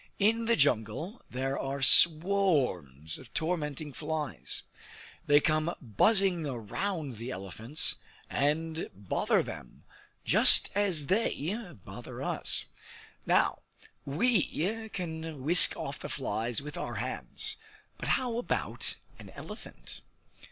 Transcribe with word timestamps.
In 0.17 0.45
the 0.45 0.55
jungle 0.55 1.21
there 1.29 1.59
are 1.59 1.79
swarms 1.83 3.19
of 3.19 3.31
tormenting 3.35 3.93
flies; 3.93 4.63
they 5.27 5.39
come 5.39 5.75
buzzing 5.79 6.43
around 6.47 7.17
the 7.17 7.29
elephants, 7.29 7.97
and 8.27 8.89
bother 8.95 9.43
them, 9.43 9.83
just 10.25 10.71
as 10.73 11.05
they 11.05 11.55
bother 11.85 12.23
us. 12.23 12.65
Now, 13.27 13.59
we 14.03 14.89
can 14.89 15.43
whisk 15.43 15.77
off 15.77 15.99
the 15.99 16.09
flies 16.09 16.63
with 16.63 16.77
our 16.79 16.95
hands, 16.95 17.57
but 17.99 18.07
how 18.17 18.39
about 18.39 18.95
an 19.19 19.29
elephant? 19.29 20.01